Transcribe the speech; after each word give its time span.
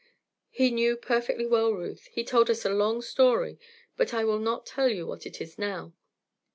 "He 0.49 0.71
knew 0.71 0.97
perfectly 0.97 1.45
well, 1.45 1.69
Ruth; 1.73 2.09
he 2.11 2.23
told 2.23 2.49
us 2.49 2.65
a 2.65 2.71
long 2.71 3.03
story, 3.03 3.59
but 3.97 4.15
I 4.15 4.23
will 4.25 4.39
not 4.39 4.65
tell 4.65 4.89
you 4.89 5.05
what 5.05 5.27
it 5.27 5.39
is 5.39 5.59
now. 5.59 5.93